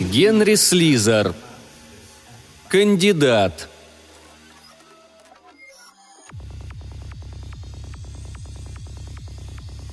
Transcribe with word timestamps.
Генри 0.00 0.54
Слизар. 0.54 1.34
Кандидат. 2.68 3.68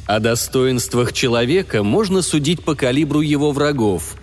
О 0.05 0.19
достоинствах 0.19 1.13
человека 1.13 1.83
можно 1.83 2.21
судить 2.23 2.63
по 2.63 2.73
калибру 2.73 3.21
его 3.21 3.51
врагов. 3.51 4.15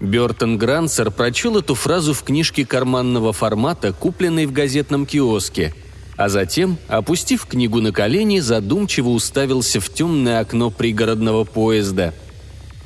Бертон 0.00 0.58
Грансер 0.58 1.10
прочел 1.10 1.56
эту 1.58 1.74
фразу 1.74 2.12
в 2.12 2.22
книжке 2.22 2.66
карманного 2.66 3.32
формата, 3.32 3.92
купленной 3.92 4.46
в 4.46 4.52
газетном 4.52 5.06
киоске, 5.06 5.74
а 6.16 6.28
затем, 6.28 6.78
опустив 6.88 7.46
книгу 7.46 7.80
на 7.80 7.92
колени, 7.92 8.40
задумчиво 8.40 9.10
уставился 9.10 9.80
в 9.80 9.92
темное 9.92 10.40
окно 10.40 10.70
пригородного 10.70 11.44
поезда. 11.44 12.14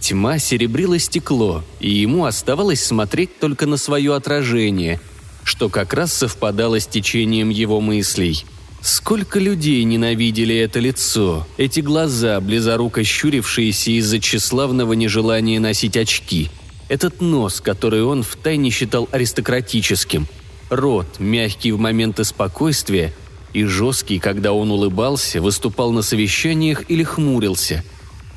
Тьма 0.01 0.39
серебрила 0.39 0.99
стекло, 0.99 1.63
и 1.79 1.91
ему 1.91 2.25
оставалось 2.25 2.83
смотреть 2.83 3.39
только 3.39 3.67
на 3.67 3.77
свое 3.77 4.15
отражение, 4.15 5.01
что 5.45 5.69
как 5.69 5.93
раз 5.93 6.13
совпадало 6.13 6.81
с 6.81 6.87
течением 6.87 7.51
его 7.51 7.81
мыслей– 7.81 8.45
Сколько 8.83 9.39
людей 9.39 9.85
ненавидели 9.85 10.57
это 10.57 10.81
лицо, 10.81 11.47
эти 11.59 11.81
глаза, 11.81 12.41
близоруко 12.41 13.05
щурившиеся 13.05 13.91
из-за 13.99 14.21
тщеславного 14.21 14.95
нежелания 14.95 15.61
носить 15.61 15.99
очки, 15.99 16.49
этот 16.89 17.21
нос, 17.21 17.61
который 17.61 18.03
он 18.03 18.23
втайне 18.23 18.71
считал 18.71 19.07
аристократическим, 19.13 20.27
рот, 20.71 21.07
мягкий 21.19 21.73
в 21.73 21.79
моменты 21.79 22.25
спокойствия 22.25 23.13
и 23.53 23.65
жесткий, 23.65 24.19
когда 24.19 24.53
он 24.53 24.71
улыбался, 24.71 25.43
выступал 25.43 25.93
на 25.93 26.03
совещаниях 26.03 26.85
или 26.89 27.03
хмурился. 27.03 27.85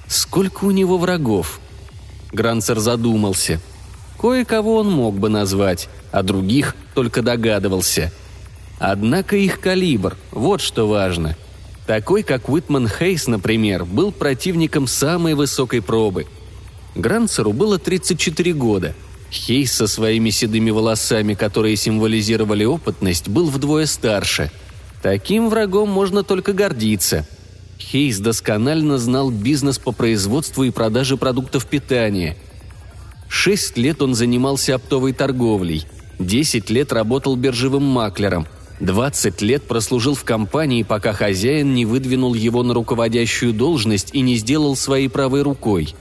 Сколько 0.08 0.66
у 0.66 0.72
него 0.72 0.98
врагов? 0.98 1.60
Гранцер 2.32 2.80
задумался. 2.80 3.62
Кое-кого 4.20 4.78
он 4.78 4.92
мог 4.92 5.16
бы 5.16 5.30
назвать, 5.30 5.88
а 6.12 6.24
других 6.24 6.76
только 6.94 7.22
догадывался– 7.22 8.12
Однако 8.86 9.38
их 9.38 9.62
калибр– 9.62 10.18
вот 10.32 10.60
что 10.60 10.90
важно. 10.90 11.38
Такой, 11.88 12.22
как 12.22 12.50
Уитман 12.50 12.90
Хейс, 12.90 13.28
например, 13.28 13.86
был 13.86 14.12
противником 14.12 14.88
самой 14.88 15.36
высокой 15.36 15.82
пробы. 15.82 16.28
Гранцеру 16.94 17.54
было 17.54 17.80
34 17.80 18.52
года. 18.54 18.94
Хейс 19.34 19.74
со 19.74 19.88
своими 19.88 20.30
седыми 20.30 20.70
волосами, 20.70 21.34
которые 21.34 21.76
символизировали 21.76 22.66
опытность, 22.66 23.28
был 23.28 23.50
вдвое 23.50 23.86
старше. 23.86 24.52
Таким 25.02 25.50
врагом 25.50 25.90
можно 25.90 26.24
только 26.24 26.54
гордиться. 26.54 27.28
Хейс 27.80 28.20
досконально 28.20 28.98
знал 28.98 29.32
бизнес 29.32 29.80
по 29.80 29.92
производству 29.92 30.64
и 30.64 30.72
продаже 30.72 31.18
продуктов 31.18 31.66
питания. 31.66 32.38
Шесть 33.28 33.78
лет 33.78 34.02
он 34.02 34.14
занимался 34.14 34.76
оптовой 34.76 35.14
торговлей, 35.14 35.86
десять 36.20 36.70
лет 36.70 36.94
работал 36.94 37.36
биржевым 37.36 37.84
маклером– 37.84 38.48
20 38.80 39.42
лет 39.42 39.64
прослужил 39.64 40.14
в 40.14 40.24
компании, 40.24 40.84
пока 40.84 41.14
хозяин 41.14 41.74
не 41.74 41.86
выдвинул 41.86 42.34
его 42.34 42.64
на 42.64 42.74
руководящую 42.74 43.54
должность 43.54 44.10
и 44.14 44.22
не 44.22 44.36
сделал 44.36 44.76
своей 44.76 45.08
правой 45.08 45.42
рукой. 45.42 45.96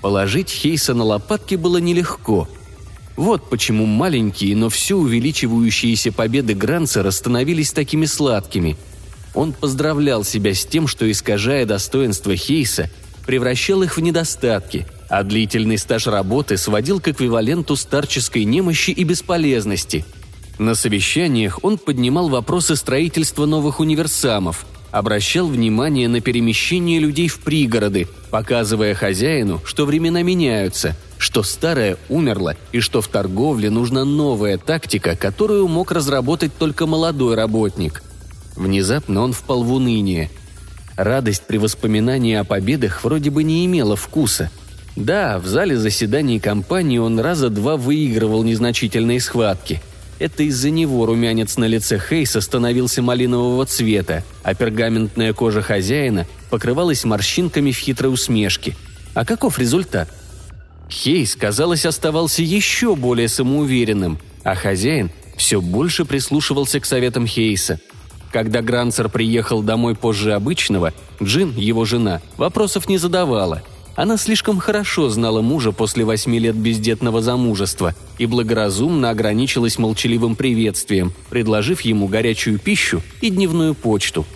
Положить 0.00 0.50
Хейса 0.50 0.94
на 0.94 1.04
лопатки 1.04 1.54
было 1.54 1.78
нелегко. 1.78 2.48
Вот 3.16 3.48
почему 3.48 3.86
маленькие, 3.86 4.56
но 4.56 4.68
все 4.68 4.96
увеличивающиеся 4.96 6.12
победы 6.12 6.54
Гранцера 6.54 7.10
становились 7.10 7.72
такими 7.72 8.06
сладкими. 8.06 8.76
Он 9.34 9.52
поздравлял 9.52 10.24
себя 10.24 10.54
с 10.54 10.64
тем, 10.64 10.86
что, 10.86 11.10
искажая 11.10 11.66
достоинство 11.66 12.36
Хейса, 12.36 12.90
превращал 13.26 13.82
их 13.82 13.96
в 13.96 14.00
недостатки, 14.00 14.86
а 15.08 15.22
длительный 15.22 15.78
стаж 15.78 16.06
работы 16.06 16.56
сводил 16.56 17.00
к 17.00 17.08
эквиваленту 17.08 17.76
старческой 17.76 18.44
немощи 18.44 18.90
и 18.90 19.04
бесполезности– 19.04 20.04
на 20.58 20.74
совещаниях 20.74 21.58
он 21.62 21.78
поднимал 21.78 22.28
вопросы 22.28 22.76
строительства 22.76 23.44
новых 23.44 23.80
универсамов, 23.80 24.66
обращал 24.92 25.48
внимание 25.48 26.08
на 26.08 26.20
перемещение 26.20 27.00
людей 27.00 27.26
в 27.26 27.40
пригороды, 27.40 28.06
показывая 28.30 28.94
хозяину, 28.94 29.60
что 29.64 29.84
времена 29.84 30.22
меняются, 30.22 30.96
что 31.24 31.42
старое 31.42 31.96
умерло 32.08 32.56
и 32.72 32.80
что 32.80 33.00
в 33.00 33.08
торговле 33.08 33.70
нужна 33.70 34.04
новая 34.04 34.58
тактика, 34.58 35.16
которую 35.16 35.66
мог 35.68 35.90
разработать 35.90 36.52
только 36.56 36.86
молодой 36.86 37.34
работник. 37.34 38.02
Внезапно 38.56 39.22
он 39.22 39.32
впал 39.32 39.64
в 39.64 39.72
уныние. 39.72 40.30
Радость 40.96 41.42
при 41.46 41.56
воспоминании 41.58 42.36
о 42.36 42.44
победах 42.44 43.02
вроде 43.02 43.30
бы 43.30 43.42
не 43.42 43.64
имела 43.66 43.96
вкуса. 43.96 44.50
Да, 44.96 45.38
в 45.38 45.46
зале 45.46 45.76
заседаний 45.76 46.38
компании 46.38 46.98
он 46.98 47.18
раза 47.18 47.50
два 47.50 47.76
выигрывал 47.76 48.44
незначительные 48.44 49.20
схватки– 49.20 49.82
это 50.18 50.44
из-за 50.44 50.70
него 50.70 51.06
румянец 51.06 51.56
на 51.56 51.64
лице 51.64 51.98
Хейса 51.98 52.40
становился 52.40 53.02
малинового 53.02 53.66
цвета, 53.66 54.22
а 54.42 54.54
пергаментная 54.54 55.32
кожа 55.32 55.60
хозяина 55.60 56.26
покрывалась 56.50 57.04
морщинками 57.04 57.72
в 57.72 57.78
хитрой 57.78 58.12
усмешке. 58.12 58.76
А 59.14 59.24
каков 59.24 59.58
результат? 59.58 60.08
Хейс, 60.90 61.34
казалось, 61.36 61.86
оставался 61.86 62.42
еще 62.42 62.94
более 62.94 63.28
самоуверенным, 63.28 64.18
а 64.42 64.54
хозяин 64.54 65.10
все 65.36 65.60
больше 65.60 66.04
прислушивался 66.04 66.80
к 66.80 66.84
советам 66.84 67.26
Хейса. 67.26 67.80
Когда 68.32 68.62
Гранцер 68.62 69.08
приехал 69.08 69.62
домой 69.62 69.94
позже 69.94 70.34
обычного, 70.34 70.92
Джин, 71.22 71.54
его 71.56 71.84
жена, 71.84 72.20
вопросов 72.36 72.88
не 72.88 72.98
задавала– 72.98 73.62
она 73.96 74.16
слишком 74.16 74.58
хорошо 74.58 75.08
знала 75.08 75.40
мужа 75.40 75.70
после 75.70 76.04
восьми 76.04 76.40
лет 76.40 76.56
бездетного 76.56 77.22
замужества 77.22 77.94
и 78.18 78.26
благоразумно 78.26 79.10
ограничилась 79.10 79.78
молчаливым 79.78 80.34
приветствием, 80.34 81.12
предложив 81.30 81.82
ему 81.82 82.08
горячую 82.08 82.58
пищу 82.58 83.02
и 83.20 83.30
дневную 83.30 83.74
почту. 83.74 84.26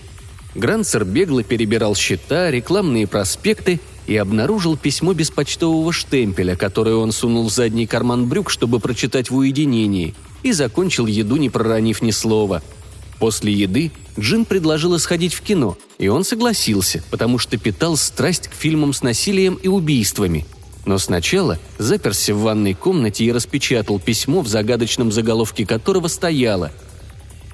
Гранцер 0.55 1.05
бегло 1.05 1.43
перебирал 1.43 1.97
счета, 1.97 2.51
рекламные 2.51 3.07
проспекты 3.07 3.81
и 4.09 4.17
обнаружил 4.17 4.77
письмо 4.77 5.13
без 5.13 5.31
почтового 5.31 5.93
штемпеля, 5.93 6.57
которое 6.57 6.97
он 6.97 7.13
сунул 7.13 7.49
в 7.49 7.53
задний 7.53 7.87
карман 7.87 8.27
брюк, 8.27 8.51
чтобы 8.51 8.81
прочитать 8.81 9.31
в 9.31 9.37
уединении, 9.37 10.17
и 10.43 10.51
закончил 10.51 11.07
еду, 11.07 11.37
не 11.37 11.51
проронив 11.51 12.03
ни 12.03 12.11
слова– 12.11 12.61
После 13.19 13.53
еды 13.53 13.91
Джин 14.19 14.45
предложила 14.45 14.99
сходить 14.99 15.35
в 15.35 15.41
кино, 15.43 15.77
и 15.99 16.09
он 16.09 16.25
согласился, 16.25 17.03
потому 17.11 17.39
что 17.39 17.59
питал 17.59 17.97
страсть 17.97 18.49
к 18.49 18.55
фильмам 18.55 18.93
с 18.93 19.03
насилием 19.03 19.55
и 19.55 19.69
убийствами. 19.69 20.47
Но 20.87 20.99
сначала 20.99 21.59
заперся 21.79 22.35
в 22.35 22.41
ванной 22.41 22.75
комнате 22.75 23.25
и 23.25 23.33
распечатал 23.33 23.99
письмо, 23.99 24.41
в 24.41 24.49
загадочном 24.49 25.13
заголовке 25.13 25.67
которого 25.67 26.09
стояло 26.09 26.71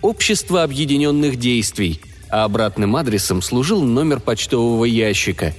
«Общество 0.02 0.62
объединенных 0.62 1.36
действий», 1.36 2.00
а 2.30 2.44
обратным 2.44 2.96
адресом 2.96 3.42
служил 3.42 3.82
номер 3.82 4.20
почтового 4.20 4.84
ящика. 4.84 5.54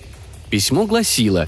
Письмо 0.50 0.86
гласило 0.86 1.48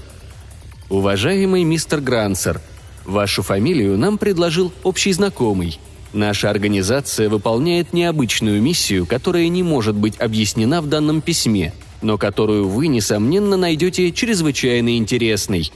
«Уважаемый 0.88 1.64
мистер 1.64 2.00
Грансер, 2.00 2.60
вашу 3.04 3.42
фамилию 3.42 3.98
нам 3.98 4.18
предложил 4.18 4.72
общий 4.82 5.12
знакомый– 5.12 5.78
Наша 6.12 6.48
организация 6.48 7.28
выполняет 7.28 7.92
необычную 7.92 8.62
миссию, 8.62 9.04
которая 9.04 9.48
не 9.48 9.62
может 9.62 9.94
быть 9.94 10.18
объяснена 10.18 10.80
в 10.80 10.86
данном 10.86 11.20
письме, 11.20 11.74
но 12.00 12.16
которую 12.16 12.68
вы, 12.68 12.88
несомненно, 12.88 13.56
найдете 13.56 14.10
чрезвычайно 14.12 14.96
интересной. 14.96 15.70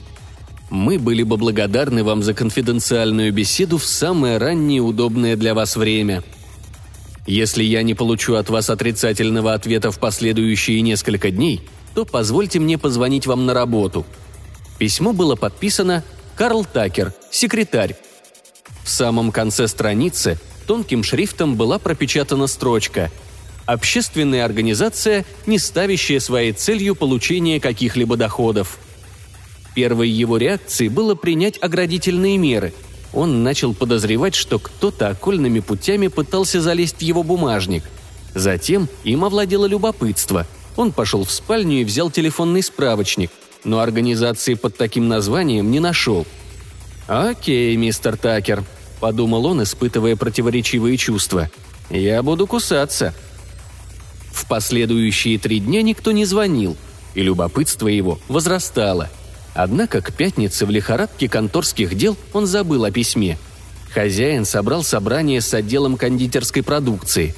Мы 0.71 0.99
были 0.99 1.23
бы 1.23 1.37
благодарны 1.37 2.03
вам 2.03 2.23
за 2.23 2.33
конфиденциальную 2.33 3.31
беседу 3.31 3.77
в 3.77 3.85
самое 3.85 4.39
раннее 4.39 4.81
удобное 4.81 5.37
для 5.37 5.53
вас 5.53 5.77
время. 5.77 6.23
Если 7.27 7.63
я 7.63 7.83
не 7.83 7.93
получу 7.93 8.35
от 8.35 8.49
вас 8.49 8.71
отрицательного 8.71 9.53
ответа 9.53 9.91
в 9.91 9.99
последующие 9.99 10.81
несколько 10.81 11.31
дней, 11.31 11.61
то 11.95 12.05
позвольте 12.05 12.59
мне 12.59 12.79
позвонить 12.79 13.27
вам 13.27 13.47
на 13.47 13.55
работу. 13.55 14.05
Письмо 14.79 15.13
было 15.13 15.37
подписано 15.37 16.03
Карл 16.37 16.65
Такер, 16.65 17.13
секретарь, 17.31 17.97
в 18.85 18.89
самом 18.89 19.31
конце 19.33 19.69
страницы 19.69 20.39
тонким 20.67 21.03
шрифтом 21.03 21.57
была 21.57 21.79
пропечатана 21.79 22.47
строчка 22.47 23.11
«Общественная 23.65 24.45
организация, 24.45 25.25
не 25.47 25.59
ставящая 25.59 26.19
своей 26.21 26.53
целью 26.53 26.95
получение 26.95 27.61
каких-либо 27.61 28.17
доходов». 28.17 28.79
Первой 29.75 30.09
его 30.09 30.37
реакцией 30.37 30.89
было 30.89 31.15
принять 31.15 31.59
оградительные 31.63 32.37
меры. 32.37 32.75
Он 33.15 33.43
начал 33.43 33.73
подозревать, 33.73 34.35
что 34.35 34.59
кто-то 34.59 35.09
окольными 35.09 35.61
путями 35.61 36.09
пытался 36.09 36.61
залезть 36.61 36.99
в 36.99 37.03
его 37.03 37.23
бумажник. 37.23 37.85
Затем 38.35 38.89
им 39.05 39.25
овладело 39.25 39.67
любопытство. 39.67 40.47
Он 40.77 40.93
пошел 40.93 41.25
в 41.25 41.31
спальню 41.31 41.81
и 41.81 41.85
взял 41.85 42.11
телефонный 42.11 42.63
справочник, 42.63 43.31
но 43.65 43.81
организации 43.81 44.55
под 44.55 44.77
таким 44.77 45.09
названием 45.09 45.71
не 45.71 45.81
нашел– 45.81 46.27
«Окей, 47.07 47.77
мистер 47.77 48.17
Такер»,— 48.17 48.65
подумал 49.01 49.47
он, 49.47 49.63
испытывая 49.63 50.17
противоречивые 50.17 50.97
чувства. 50.97 51.51
«Я 51.91 52.23
буду 52.23 52.47
кусаться». 52.47 53.15
В 54.33 54.47
последующие 54.49 55.39
три 55.39 55.61
дня 55.61 55.83
никто 55.83 56.13
не 56.13 56.25
звонил. 56.25 56.77
и 57.15 57.21
любопытство 57.21 57.89
его 57.89 58.19
возрастало. 58.29 59.11
Однако 59.53 60.01
к 60.01 60.15
пятнице 60.15 60.65
в 60.65 60.71
лихорадке 60.71 61.29
конторских 61.29 61.95
дел 61.95 62.17
он 62.33 62.47
забыл 62.47 62.85
о 62.85 62.91
письме. 62.91 63.37
Хозяин 63.93 64.47
собрал 64.47 64.83
собрание 64.83 65.43
с 65.43 65.53
отделом 65.53 65.99
кондитерской 65.99 66.63
продукции. 66.63 67.35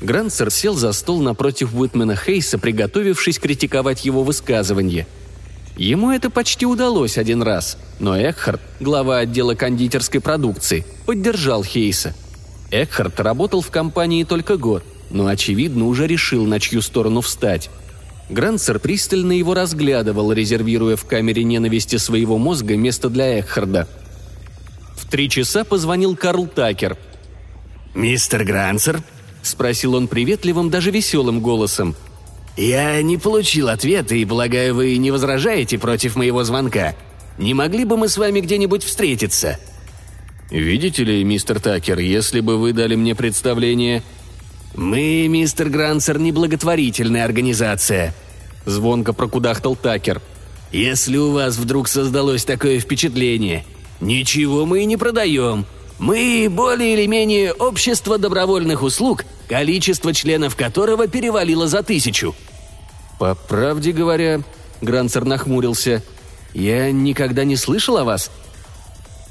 Грансер 0.00 0.50
сел 0.50 0.74
за 0.74 0.92
стол 0.92 1.20
напротив 1.22 1.74
Уитмена 1.74 2.16
Хейса, 2.16 2.58
приготовившись 2.58 3.38
критиковать 3.38 4.04
его 4.04 4.22
высказывание. 4.22 5.06
Ему 5.76 6.10
это 6.10 6.30
почти 6.30 6.66
удалось 6.66 7.18
один 7.18 7.42
раз, 7.42 7.76
но 7.98 8.18
Экхард, 8.18 8.60
глава 8.80 9.18
отдела 9.18 9.54
кондитерской 9.54 10.20
продукции, 10.20 10.84
поддержал 11.06 11.62
Хейса. 11.64 12.14
Экхард 12.70 13.20
работал 13.20 13.60
в 13.60 13.70
компании 13.70 14.24
только 14.24 14.56
год, 14.56 14.84
но, 15.10 15.26
очевидно, 15.26 15.86
уже 15.86 16.06
решил, 16.06 16.46
на 16.46 16.60
чью 16.60 16.82
сторону 16.82 17.20
встать. 17.20 17.70
Грансер 18.28 18.80
пристально 18.80 19.32
его 19.32 19.54
разглядывал, 19.54 20.32
резервируя 20.32 20.96
в 20.96 21.04
камере 21.04 21.44
ненависти 21.44 21.96
своего 21.96 22.38
мозга 22.38 22.76
место 22.76 23.08
для 23.08 23.38
Экхарда. 23.38 23.86
В 24.96 25.08
три 25.08 25.28
часа 25.28 25.64
позвонил 25.64 26.16
Карл 26.16 26.46
Такер. 26.46 26.96
«Мистер 27.94 28.44
Грансер?»– 28.44 29.02
спросил 29.46 29.94
он 29.94 30.08
приветливым, 30.08 30.70
даже 30.70 30.90
веселым 30.90 31.40
голосом. 31.40 31.94
«Я 32.56 33.00
не 33.02 33.18
получил 33.18 33.68
ответа 33.68 34.14
и, 34.14 34.24
полагаю, 34.24 34.74
вы 34.74 34.96
не 34.96 35.10
возражаете 35.10 35.78
против 35.78 36.16
моего 36.16 36.42
звонка. 36.42 36.94
Не 37.38 37.52
могли 37.54 37.84
бы 37.84 37.96
мы 37.96 38.08
с 38.08 38.16
вами 38.16 38.40
где-нибудь 38.40 38.82
встретиться?» 38.82 39.58
«Видите 40.50 41.04
ли, 41.04 41.24
мистер 41.24 41.60
Такер, 41.60 41.98
если 41.98 42.40
бы 42.40 42.56
вы 42.56 42.72
дали 42.72 42.94
мне 42.94 43.14
представление...» 43.14 44.02
«Мы, 44.74 45.26
мистер 45.28 45.68
Грансер, 45.70 46.18
не 46.18 46.32
благотворительная 46.32 47.24
организация»,— 47.24 48.14
звонко 48.66 49.12
прокудахтал 49.12 49.74
Такер. 49.74 50.20
«Если 50.70 51.16
у 51.16 51.30
вас 51.30 51.56
вдруг 51.56 51.88
создалось 51.88 52.44
такое 52.44 52.78
впечатление, 52.78 53.64
ничего 54.00 54.66
мы 54.66 54.82
и 54.82 54.86
не 54.86 54.96
продаем. 54.96 55.66
Мы 55.98 56.48
более 56.50 56.94
или 56.94 57.06
менее 57.06 57.52
общество 57.52 58.18
добровольных 58.18 58.82
услуг, 58.82 59.24
количество 59.48 60.12
членов 60.12 60.56
которого 60.56 61.08
перевалило 61.08 61.66
за 61.66 61.82
тысячу». 61.82 62.34
«По 63.18 63.34
правде 63.34 63.92
говоря»,— 63.92 64.42
Грансер 64.82 65.24
нахмурился,— 65.24 66.02
«я 66.54 66.92
никогда 66.92 67.44
не 67.44 67.56
слышал 67.56 67.96
о 67.96 68.04
вас». 68.04 68.30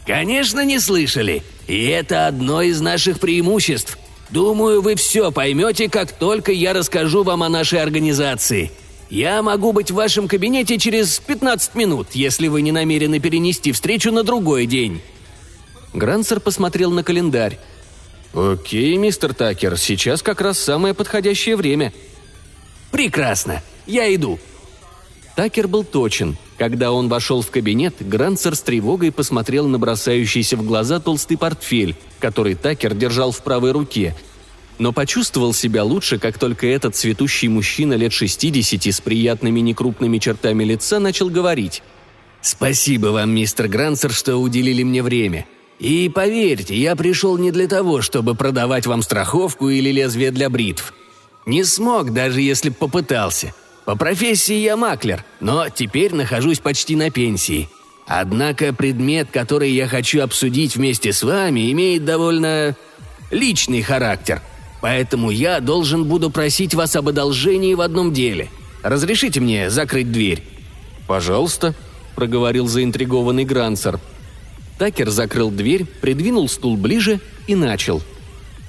«Конечно, 0.07 0.63
не 0.63 0.79
слышали. 0.79 1.43
И 1.67 1.85
это 1.85 2.27
одно 2.27 2.61
из 2.61 2.79
наших 2.79 3.19
преимуществ. 3.19 3.97
Думаю, 4.29 4.81
вы 4.81 4.95
все 4.95 5.31
поймете, 5.31 5.89
как 5.89 6.11
только 6.11 6.51
я 6.51 6.73
расскажу 6.73 7.23
вам 7.23 7.41
о 7.43 7.49
нашей 7.49 7.81
организации. 7.81 8.71
Я 9.09 9.41
могу 9.41 9.71
быть 9.71 9.91
в 9.91 9.95
вашем 9.95 10.27
кабинете 10.27 10.77
через 10.77 11.19
15 11.19 11.75
минут, 11.75 12.09
если 12.13 12.47
вы 12.47 12.61
не 12.61 12.71
намерены 12.71 13.19
перенести 13.19 13.71
встречу 13.71 14.11
на 14.11 14.23
другой 14.23 14.65
день». 14.65 15.01
Грансер 15.95 16.41
посмотрел 16.41 16.91
на 16.91 17.03
календарь. 17.03 17.57
«Окей, 18.33 18.97
мистер 18.97 19.33
Такер, 19.33 19.77
сейчас 19.77 20.21
как 20.21 20.41
раз 20.41 20.59
самое 20.59 20.93
подходящее 20.93 21.55
время». 21.55 21.93
«Прекрасно. 22.91 23.63
Я 23.87 24.13
иду». 24.13 24.37
Такер 25.37 25.67
был 25.69 25.85
точен. 25.85 26.37
Когда 26.57 26.91
он 26.91 27.07
вошел 27.07 27.41
в 27.41 27.49
кабинет, 27.49 27.95
Грансер 27.99 28.55
с 28.55 28.61
тревогой 28.61 29.11
посмотрел 29.11 29.67
на 29.67 29.79
бросающийся 29.79 30.57
в 30.57 30.65
глаза 30.65 30.99
толстый 30.99 31.37
портфель, 31.37 31.95
который 32.19 32.55
Такер 32.55 32.93
держал 32.93 33.31
в 33.31 33.41
правой 33.41 33.71
руке. 33.71 34.15
Но 34.77 34.91
почувствовал 34.91 35.53
себя 35.53 35.85
лучше, 35.85 36.19
как 36.19 36.37
только 36.37 36.67
этот 36.67 36.95
цветущий 36.95 37.47
мужчина 37.47 37.93
лет 37.93 38.11
60 38.11 38.85
с 38.93 38.99
приятными 38.99 39.61
некрупными 39.61 40.17
чертами 40.17 40.65
лица 40.65 40.99
начал 40.99 41.29
говорить. 41.29 41.81
«Спасибо 42.41 43.07
вам, 43.07 43.31
мистер 43.31 43.69
Грансер, 43.69 44.11
что 44.11 44.35
уделили 44.37 44.83
мне 44.83 45.01
время. 45.01 45.45
И 45.79 46.09
поверьте, 46.13 46.75
я 46.75 46.95
пришел 46.95 47.37
не 47.37 47.51
для 47.51 47.67
того, 47.67 48.01
чтобы 48.01 48.35
продавать 48.35 48.85
вам 48.85 49.01
страховку 49.01 49.69
или 49.69 49.91
лезвие 49.91 50.31
для 50.31 50.49
бритв. 50.49 50.93
Не 51.45 51.63
смог, 51.63 52.13
даже 52.13 52.41
если 52.41 52.69
б 52.69 52.75
попытался. 52.75 53.53
По 53.83 53.95
профессии 53.95 54.55
я 54.55 54.77
маклер, 54.77 55.23
но 55.39 55.69
теперь 55.69 56.15
нахожусь 56.15 56.59
почти 56.59 56.95
на 56.95 57.11
пенсии. 57.11 57.69
Однако 58.07 58.73
предмет, 58.73 59.29
который 59.31 59.71
я 59.71 59.87
хочу 59.87 60.21
обсудить 60.21 60.75
вместе 60.75 61.11
с 61.11 61.23
вами, 61.23 61.71
имеет 61.71 62.05
довольно 62.05 62.75
личный 63.31 63.81
характер. 63.81 64.41
Поэтому 64.81 65.31
я 65.31 65.59
должен 65.59 66.05
буду 66.05 66.29
просить 66.29 66.73
вас 66.73 66.95
об 66.95 67.09
одолжении 67.09 67.73
в 67.73 67.81
одном 67.81 68.13
деле. 68.13 68.49
Разрешите 68.83 69.39
мне 69.39 69.69
закрыть 69.69 70.11
дверь?» 70.11 70.43
«Пожалуйста»,— 71.07 71.73
проговорил 72.15 72.67
заинтригованный 72.67 73.45
Грансер. 73.45 73.99
Такер 74.77 75.09
закрыл 75.09 75.51
дверь, 75.51 75.85
придвинул 75.85 76.49
стул 76.49 76.77
ближе 76.77 77.19
и 77.47 77.55
начал. 77.55 78.01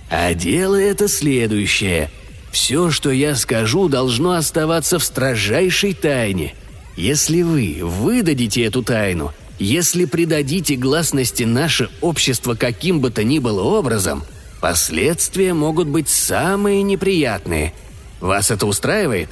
«А 0.08 0.35
дело 0.35 0.76
это 0.76 1.08
следующее. 1.08 2.11
Все, 2.53 2.91
что 2.91 3.11
я 3.11 3.35
скажу, 3.35 3.88
должно 3.88 4.32
оставаться 4.32 4.99
в 4.99 5.05
строжайшей 5.05 5.94
тайне. 5.94 6.55
Если 6.97 7.43
вы 7.43 7.81
выдадите 7.82 8.64
эту 8.64 8.82
тайну, 8.82 9.32
если 9.58 10.05
придадите 10.05 10.76
гласности 10.76 11.43
наше 11.43 11.91
общество 12.00 12.55
каким 12.55 13.00
бы 13.00 13.11
то 13.11 13.25
ни 13.25 13.41
было 13.41 13.62
образом, 13.62 14.23
последствия 14.61 15.55
могут 15.55 15.88
быть 15.88 16.08
самые 16.08 16.82
неприятные. 16.82 17.75
Вас 18.20 18.50
это 18.53 18.67
устраивает?» 18.67 19.31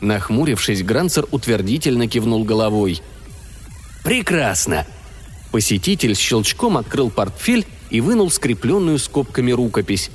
Нахмурившись, 0.00 0.82
Гранцер 0.82 1.26
утвердительно 1.30 2.08
кивнул 2.08 2.44
головой. 2.44 3.02
«Прекрасно!» 4.02 4.86
Посетитель 5.54 6.16
с 6.16 6.18
щелчком 6.18 6.76
открыл 6.76 7.10
портфель 7.10 7.64
и 7.88 8.00
вынул 8.00 8.28
скрепленную 8.28 8.98
скобками 8.98 9.52
рукопись. 9.52 10.10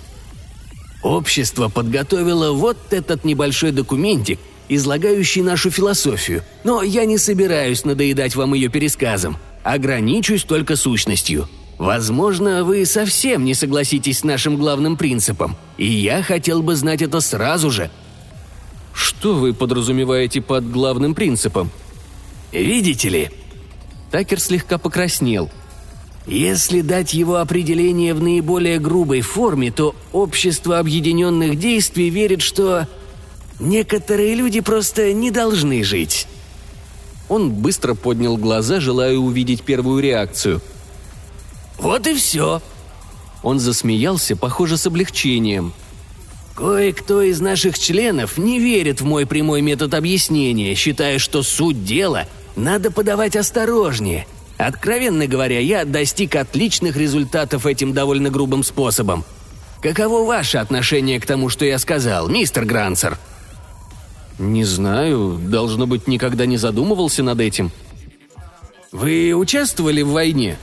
Общество 1.01 1.69
подготовило 1.69 2.51
вот 2.51 2.75
этот 2.89 3.23
небольшой 3.23 3.71
документик, 3.71 4.37
излагающий 4.67 5.41
нашу 5.41 5.71
философию, 5.71 6.43
но 6.65 6.83
я 6.83 7.05
не 7.05 7.17
собираюсь 7.17 7.85
надоедать 7.85 8.35
вам 8.35 8.53
ее 8.53 8.67
пересказом, 8.67 9.37
ограничусь 9.63 10.43
только 10.43 10.75
сущностью. 10.75 11.47
Возможно, 11.77 12.65
вы 12.65 12.85
совсем 12.85 13.45
не 13.45 13.53
согласитесь 13.53 14.19
с 14.19 14.23
нашим 14.25 14.57
главным 14.57 14.97
принципом, 14.97 15.55
и 15.77 15.85
я 15.85 16.21
хотел 16.21 16.61
бы 16.61 16.75
знать 16.75 17.01
это 17.01 17.21
сразу 17.21 17.71
же. 17.71 17.89
Что 18.93 19.35
вы 19.35 19.53
подразумеваете 19.53 20.41
под 20.41 20.69
главным 20.69 21.15
принципом? 21.15 21.71
Видите 22.51 23.07
ли? 23.07 23.29
Такер 24.11 24.39
слегка 24.39 24.77
покраснел– 24.77 25.49
если 26.29 26.81
дать 26.81 27.15
его 27.15 27.37
определение 27.37 28.13
в 28.13 28.21
наиболее 28.21 28.79
грубой 28.79 29.21
форме, 29.21 29.71
то 29.71 29.95
общество 30.11 30.77
объединенных 30.77 31.57
действий 31.57 32.11
верит, 32.11 32.43
что 32.43 32.87
некоторые 33.59 34.35
люди 34.35 34.59
просто 34.59 35.11
не 35.11 35.31
должны 35.31 35.83
жить. 35.83 36.27
Он 37.29 37.49
быстро 37.49 37.95
поднял 37.95 38.37
глаза, 38.37 38.79
желая 38.79 39.17
увидеть 39.17 39.63
первую 39.63 40.03
реакцию. 40.03 40.61
«Вот 41.79 42.05
и 42.05 42.13
все!» 42.13 42.61
Он 43.41 43.59
засмеялся, 43.59 44.35
похоже, 44.35 44.77
с 44.77 44.85
облегчением. 44.85 45.73
«Кое-кто 46.55 47.23
из 47.23 47.41
наших 47.41 47.79
членов 47.79 48.37
не 48.37 48.59
верит 48.59 49.01
в 49.01 49.05
мой 49.05 49.25
прямой 49.25 49.61
метод 49.61 49.95
объяснения, 49.95 50.75
считая, 50.75 51.17
что 51.17 51.41
суть 51.41 51.85
дела 51.85 52.27
надо 52.59 52.91
подавать 52.91 53.35
осторожнее– 53.35 54.27
Откровенно 54.59 55.25
говоря, 55.25 55.61
я 55.61 55.85
достиг 55.85 56.35
отличных 56.35 56.97
результатов 56.97 57.65
этим 57.65 57.93
довольно 57.93 58.29
грубым 58.29 58.63
способом. 58.63 59.23
Каково 59.81 60.25
ваше 60.25 60.57
отношение 60.57 61.17
к 61.21 61.25
тому, 61.25 61.47
что 61.47 61.63
я 61.63 61.79
сказал, 61.79 62.27
мистер 62.27 62.65
Грансер?» 62.65 63.17
«Не 64.37 64.65
знаю. 64.65 65.39
Должно 65.41 65.87
быть, 65.87 66.07
никогда 66.07 66.45
не 66.45 66.57
задумывался 66.57 67.23
над 67.23 67.39
этим». 67.39 67.71
«Вы 68.91 69.31
участвовали 69.33 70.01
в 70.01 70.09
войне?» 70.09 70.57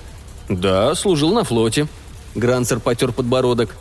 «Да, 0.51 0.95
служил 0.95 1.33
на 1.33 1.45
флоте». 1.45 1.87
Грансер 2.35 2.81
потер 2.81 3.13
подбородок. 3.13 3.75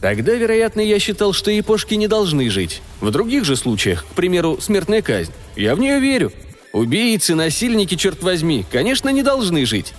Тогда, 0.00 0.32
вероятно, 0.32 0.80
я 0.80 0.98
считал, 0.98 1.32
что 1.32 1.52
япошки 1.52 1.94
не 1.94 2.08
должны 2.08 2.50
жить. 2.50 2.82
В 3.00 3.12
других 3.12 3.44
же 3.44 3.54
случаях, 3.54 4.04
к 4.06 4.14
примеру, 4.14 4.58
смертная 4.60 5.02
казнь, 5.02 5.30
я 5.54 5.76
в 5.76 5.78
нее 5.78 6.00
верю. 6.00 6.32
Убийцы, 6.72 7.34
насильники, 7.34 7.96
черт 7.96 8.22
возьми, 8.22 8.64
конечно, 8.70 9.08
не 9.10 9.22
должны 9.22 9.66
жить». 9.66 9.94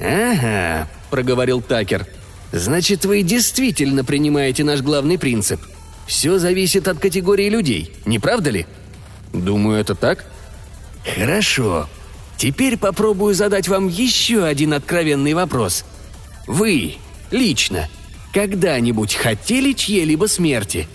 «Ага»,— 0.00 0.88
проговорил 1.10 1.60
Такер. 1.60 2.06
«Значит, 2.50 3.04
вы 3.04 3.22
действительно 3.22 4.04
принимаете 4.04 4.64
наш 4.64 4.80
главный 4.80 5.18
принцип. 5.18 5.60
Все 6.06 6.38
зависит 6.38 6.88
от 6.88 6.98
категории 6.98 7.48
людей, 7.48 7.92
не 8.04 8.18
правда 8.18 8.50
ли?» 8.50 8.66
«Думаю, 9.32 9.80
это 9.80 9.94
так». 9.94 10.24
«Хорошо. 11.04 11.88
Теперь 12.36 12.76
попробую 12.76 13.34
задать 13.34 13.68
вам 13.68 13.88
еще 13.88 14.44
один 14.44 14.72
откровенный 14.72 15.34
вопрос. 15.34 15.84
Вы, 16.46 16.96
лично, 17.30 17.88
когда-нибудь 18.32 19.14
хотели 19.14 19.72
чьей-либо 19.72 20.26
смерти?» 20.26 20.88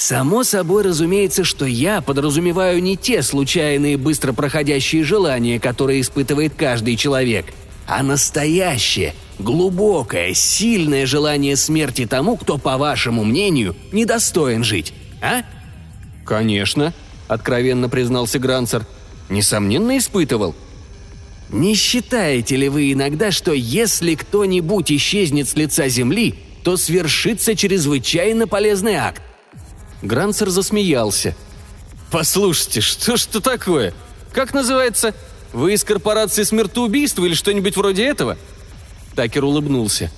Само 0.00 0.44
собой 0.44 0.82
разумеется, 0.82 1.44
что 1.44 1.66
я 1.66 2.00
подразумеваю 2.00 2.82
не 2.82 2.96
те 2.96 3.22
случайные 3.22 3.98
быстро 3.98 4.32
проходящие 4.32 5.04
желания, 5.04 5.60
которые 5.60 6.00
испытывает 6.00 6.54
каждый 6.56 6.96
человек, 6.96 7.52
а 7.86 8.02
настоящее, 8.02 9.14
глубокое, 9.38 10.32
сильное 10.32 11.04
желание 11.04 11.54
смерти 11.54 12.06
тому, 12.06 12.38
кто, 12.38 12.56
по 12.56 12.78
вашему 12.78 13.24
мнению, 13.24 13.76
недостоин 13.92 14.64
жить, 14.64 14.94
а? 15.20 15.42
«Конечно»,— 16.24 16.94
откровенно 17.28 17.90
признался 17.90 18.38
Гранцер. 18.38 18.86
«Несомненно, 19.28 19.98
испытывал». 19.98 20.54
Не 21.50 21.74
считаете 21.74 22.56
ли 22.56 22.70
вы 22.70 22.90
иногда, 22.90 23.30
что 23.30 23.52
если 23.52 24.14
кто-нибудь 24.14 24.90
исчезнет 24.92 25.46
с 25.46 25.56
лица 25.56 25.88
Земли, 25.88 26.36
то 26.64 26.78
свершится 26.78 27.54
чрезвычайно 27.54 28.46
полезный 28.48 28.94
акт? 28.94 29.20
Гранцер 30.02 30.50
засмеялся. 30.50 31.34
«Послушайте, 32.10 32.80
что 32.80 33.16
ж 33.16 33.26
это 33.26 33.40
такое? 33.40 33.94
Как 34.32 34.54
называется? 34.54 35.14
Вы 35.52 35.74
из 35.74 35.84
корпорации 35.84 36.42
смертоубийства 36.42 37.24
или 37.24 37.34
что-нибудь 37.34 37.76
вроде 37.76 38.06
этого?» 38.06 38.36
Такер 39.14 39.44
улыбнулся. 39.44 40.10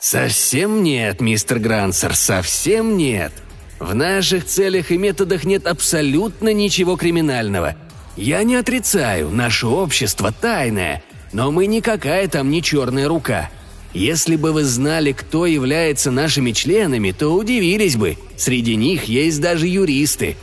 «Совсем 0.00 0.82
нет, 0.82 1.20
мистер 1.20 1.58
Грансер, 1.58 2.14
совсем 2.14 2.96
нет. 2.96 3.32
В 3.78 3.94
наших 3.94 4.44
целях 4.44 4.90
и 4.90 4.98
методах 4.98 5.44
нет 5.44 5.66
абсолютно 5.66 6.52
ничего 6.52 6.96
криминального. 6.96 7.76
Я 8.16 8.42
не 8.42 8.56
отрицаю, 8.56 9.30
наше 9.30 9.66
общество 9.66 10.32
тайное, 10.32 11.02
но 11.32 11.50
мы 11.50 11.66
никакая 11.66 12.26
там 12.28 12.50
не 12.50 12.62
черная 12.62 13.08
рука. 13.08 13.50
Если 13.94 14.36
бы 14.36 14.52
вы 14.52 14.64
знали, 14.64 15.12
кто 15.12 15.46
является 15.46 16.10
нашими 16.10 16.52
членами, 16.52 17.10
то 17.12 17.30
удивились 17.30 17.96
бы. 17.96 18.16
Среди 18.36 18.76
них 18.76 19.04
есть 19.04 19.40
даже 19.40 19.66
юристы. 19.66 20.36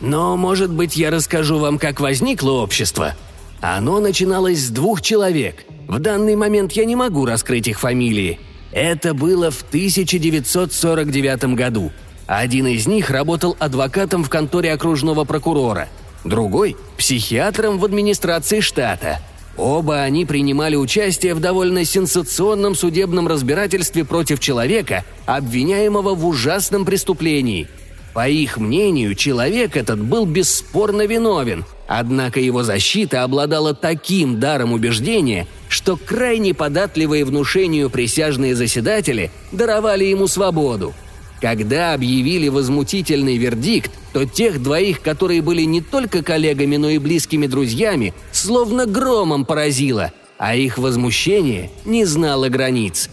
Но, 0.00 0.36
может 0.36 0.70
быть, 0.70 0.96
я 0.96 1.10
расскажу 1.10 1.58
вам, 1.58 1.78
как 1.78 2.00
возникло 2.00 2.52
общество. 2.52 3.14
Оно 3.62 3.98
начиналось 4.00 4.60
с 4.60 4.68
двух 4.68 5.00
человек. 5.00 5.64
В 5.88 5.98
данный 5.98 6.36
момент 6.36 6.72
я 6.72 6.84
не 6.84 6.96
могу 6.96 7.24
раскрыть 7.24 7.66
их 7.66 7.80
фамилии. 7.80 8.38
Это 8.72 9.14
было 9.14 9.50
в 9.50 9.62
1949 9.62 11.54
году. 11.54 11.92
Один 12.26 12.66
из 12.66 12.86
них 12.86 13.08
работал 13.08 13.56
адвокатом 13.58 14.22
в 14.22 14.28
конторе 14.28 14.72
окружного 14.72 15.24
прокурора, 15.24 15.88
другой– 16.24 16.76
психиатром 16.98 17.78
в 17.78 17.84
администрации 17.84 18.60
штата– 18.60 19.20
Оба 19.56 20.02
они 20.02 20.26
принимали 20.26 20.76
участие 20.76 21.34
в 21.34 21.40
довольно 21.40 21.84
сенсационном 21.84 22.74
судебном 22.74 23.26
разбирательстве 23.26 24.04
против 24.04 24.38
человека, 24.38 25.04
обвиняемого 25.24 26.14
в 26.14 26.26
ужасном 26.26 26.84
преступлении. 26.84 27.68
По 28.12 28.28
их 28.28 28.58
мнению, 28.58 29.14
человек 29.14 29.76
этот 29.76 30.00
был 30.00 30.26
бесспорно 30.26 31.06
виновен, 31.06 31.64
однако 31.86 32.40
его 32.40 32.62
защита 32.62 33.22
обладала 33.22 33.74
таким 33.74 34.40
даром 34.40 34.72
убеждения, 34.72 35.46
что 35.68 35.96
крайне 35.96 36.54
податливые 36.54 37.24
внушению 37.24 37.90
присяжные 37.90 38.54
заседатели 38.54 39.30
даровали 39.52 40.04
ему 40.04 40.28
свободу– 40.28 40.94
когда 41.40 41.92
объявили 41.92 42.48
возмутительный 42.48 43.36
вердикт, 43.36 43.90
то 44.12 44.24
тех 44.24 44.62
двоих, 44.62 45.02
которые 45.02 45.42
были 45.42 45.62
не 45.62 45.80
только 45.80 46.22
коллегами, 46.22 46.76
но 46.76 46.88
и 46.88 46.98
близкими 46.98 47.46
друзьями, 47.46 48.14
словно 48.32 48.86
громом 48.86 49.44
поразило, 49.44 50.12
а 50.38 50.56
их 50.56 50.78
возмущение 50.78 51.70
не 51.84 52.04
знало 52.04 52.48
границ. 52.48 53.10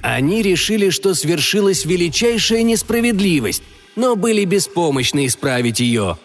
Они 0.00 0.42
решили, 0.42 0.90
что 0.90 1.14
свершилась 1.14 1.84
величайшая 1.84 2.62
несправедливость, 2.62 3.62
но 3.94 4.16
были 4.16 4.44
беспомощны 4.44 5.26
исправить 5.26 5.80
ее. 5.80 6.18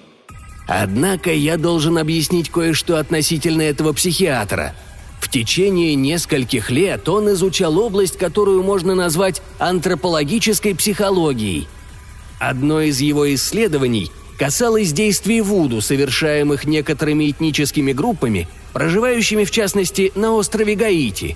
Однако 0.67 1.31
я 1.31 1.57
должен 1.57 1.97
объяснить 1.97 2.49
кое-что 2.49 2.97
относительно 2.97 3.61
этого 3.61 3.93
психиатра– 3.93 4.75
в 5.27 5.29
течение 5.29 5.93
нескольких 5.95 6.71
лет 6.71 7.09
он 7.09 7.33
изучал 7.33 7.77
область, 7.77 8.17
которую 8.17 8.63
можно 8.63 8.95
назвать 8.95 9.41
антропологической 9.59 10.73
психологией. 10.73 11.67
Одно 12.39 12.79
из 12.79 13.01
его 13.01 13.33
исследований 13.35 14.09
касалось 14.39 14.93
действий 14.93 15.41
Вуду, 15.41 15.81
совершаемых 15.81 16.63
некоторыми 16.63 17.29
этническими 17.29 17.91
группами, 17.91 18.47
проживающими 18.71 19.43
в 19.43 19.51
частности 19.51 20.13
на 20.15 20.31
острове 20.31 20.75
Гаити. 20.75 21.35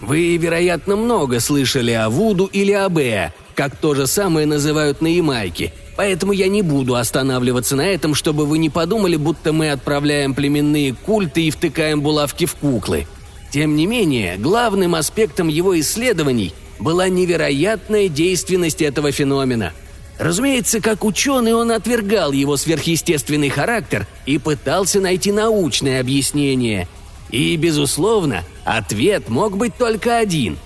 Вы, 0.00 0.36
вероятно, 0.36 0.94
много 0.94 1.40
слышали 1.40 1.90
о 1.90 2.10
Вуду 2.10 2.44
или 2.44 2.70
о 2.70 2.88
Беа, 2.88 3.34
как 3.56 3.76
то 3.76 3.96
же 3.96 4.06
самое 4.06 4.46
называют 4.46 5.00
на 5.00 5.08
Ямайке, 5.08 5.72
поэтому 5.96 6.30
я 6.30 6.46
не 6.46 6.62
буду 6.62 6.94
останавливаться 6.94 7.74
на 7.74 7.84
этом, 7.84 8.14
чтобы 8.14 8.46
вы 8.46 8.58
не 8.58 8.70
подумали, 8.70 9.16
будто 9.16 9.52
мы 9.52 9.72
отправляем 9.72 10.34
племенные 10.34 10.94
культы 10.94 11.48
и 11.48 11.50
втыкаем 11.50 12.00
булавки 12.00 12.44
в 12.46 12.54
куклы– 12.54 13.08
тем 13.54 13.76
не 13.76 13.86
менее, 13.86 14.36
главным 14.36 14.96
аспектом 14.96 15.46
его 15.46 15.78
исследований 15.78 16.52
была 16.80 17.08
невероятная 17.08 18.08
действенность 18.08 18.82
этого 18.82 19.12
феномена. 19.12 19.72
Разумеется, 20.18 20.80
как 20.80 21.04
ученый 21.04 21.54
он 21.54 21.70
отвергал 21.70 22.32
его 22.32 22.56
сверхъестественный 22.56 23.50
характер 23.50 24.08
и 24.26 24.38
пытался 24.38 25.00
найти 25.00 25.30
научное 25.30 26.00
объяснение. 26.00 26.88
И, 27.30 27.54
безусловно, 27.54 28.42
ответ 28.64 29.28
мог 29.28 29.56
быть 29.56 29.76
только 29.76 30.18
один. 30.18 30.58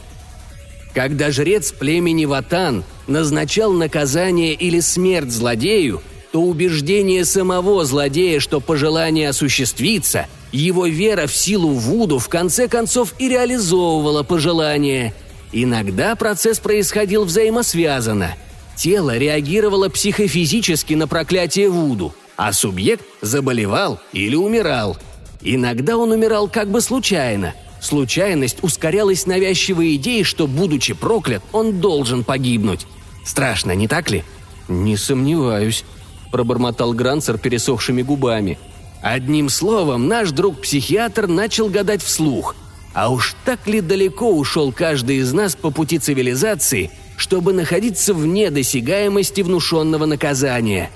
Когда 0.95 1.31
жрец 1.31 1.73
племени 1.73 2.25
Ватан 2.25 2.85
назначал 3.07 3.75
наказание 3.75 4.55
или 4.55 4.81
смерть 4.81 5.31
злодею, 5.31 6.01
то 6.33 6.41
убеждение 6.41 7.27
самого 7.27 7.85
злодея, 7.85 8.41
что 8.41 8.61
пожелание 8.61 9.29
осуществится– 9.29 10.27
его 10.53 10.87
вера 10.87 11.27
в 11.27 11.35
силу 11.35 11.71
Вуду 11.71 12.19
в 12.19 12.29
конце 12.29 12.69
концов 12.69 13.15
и 13.19 13.29
реализовывала 13.29 14.23
пожелание. 14.23 15.15
Иногда 15.53 16.15
процесс 16.17 16.59
происходил 16.59 17.25
взаимосвязанно. 17.25 18.35
Тело 18.77 19.17
реагировало 19.17 19.89
психофизически 19.89 20.95
на 20.95 21.09
проклятие 21.09 21.69
Вуду, 21.69 22.15
а 22.37 22.53
субъект 22.53 23.05
заболевал 23.21 23.99
или 24.13 24.37
умирал. 24.37 24.97
Иногда 25.41 25.97
он 25.97 26.13
умирал 26.13 26.49
как 26.49 26.71
бы 26.71 26.81
случайно. 26.81 27.55
Случайность 27.81 28.59
ускорялась 28.63 29.27
навязчивой 29.27 29.95
идеей, 29.97 30.25
что, 30.25 30.47
будучи 30.47 30.95
проклят, 30.95 31.43
он 31.53 31.81
должен 31.81 32.25
погибнуть. 32.25 32.87
Страшно, 33.25 33.73
не 33.73 33.87
так 33.89 34.11
ли? 34.11 34.25
«Не 34.69 34.99
сомневаюсь»,– 34.99 35.85
пробормотал 36.31 36.93
Грансер 36.93 37.39
пересохшими 37.39 38.03
губами– 38.03 38.59
Одним 39.03 39.49
словом, 39.49 40.09
наш 40.09 40.31
друг-психиатр 40.33 41.29
начал 41.29 41.69
гадать 41.69 42.03
вслух. 42.03 42.57
А 42.95 43.11
уж 43.11 43.37
так 43.45 43.67
ли 43.67 43.81
далеко 43.81 44.33
ушел 44.33 44.73
каждый 44.73 45.19
из 45.19 45.33
нас 45.33 45.55
по 45.55 45.71
пути 45.71 45.99
цивилизации, 45.99 46.91
чтобы 47.17 47.53
находиться 47.53 48.13
вне 48.13 48.51
досягаемости 48.51 49.43
внушенного 49.43 50.07
наказания? 50.07 50.91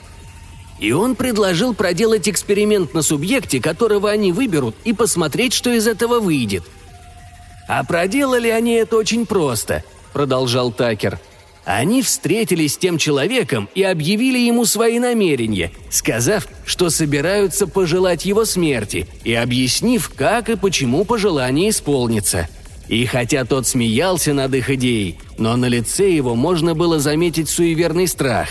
И 0.80 0.90
он 0.90 1.14
предложил 1.14 1.74
проделать 1.74 2.28
эксперимент 2.28 2.92
на 2.92 3.02
субъекте, 3.02 3.60
которого 3.60 4.10
они 4.10 4.32
выберут, 4.32 4.74
и 4.82 4.92
посмотреть, 4.92 5.52
что 5.52 5.70
из 5.70 5.86
этого 5.86 6.18
выйдет. 6.18 6.64
«А 7.68 7.84
проделали 7.84 8.48
они 8.48 8.72
это 8.72 8.96
очень 8.96 9.26
просто»,— 9.26 9.84
продолжал 10.12 10.72
Такер— 10.72 11.20
они 11.64 12.02
встретились 12.02 12.74
с 12.74 12.78
тем 12.78 12.98
человеком 12.98 13.68
и 13.74 13.82
объявили 13.82 14.38
ему 14.38 14.64
свои 14.64 14.98
намерения, 14.98 15.70
сказав, 15.90 16.48
что 16.66 16.90
собираются 16.90 17.66
пожелать 17.66 18.24
его 18.24 18.44
смерти, 18.44 19.06
и 19.24 19.32
объяснив, 19.34 20.10
как 20.14 20.48
и 20.48 20.56
почему 20.56 21.04
пожелание 21.04 21.70
исполнится. 21.70 22.48
И 22.88 23.06
хотя 23.06 23.44
тот 23.44 23.66
смеялся 23.66 24.34
над 24.34 24.54
их 24.54 24.70
идеей, 24.70 25.18
но 25.38 25.56
на 25.56 25.66
лице 25.66 26.10
его 26.10 26.34
можно 26.34 26.74
было 26.74 26.98
заметить 26.98 27.48
суеверный 27.48 28.08
страх. 28.08 28.48